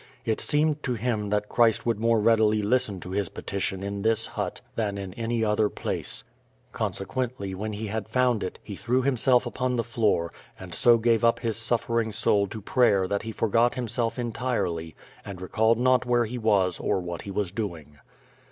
[0.25, 4.59] It seemed to him that Christ would moV^eadily listen to his petition in this hut
[4.73, 9.75] than in any other placej^consequently, when he had found it, he threw him self upon
[9.75, 14.17] the floor, and so gave up his suffering soul to prayer that he forgot himself
[14.17, 17.99] entirely and recalled not where he was or what he was doing.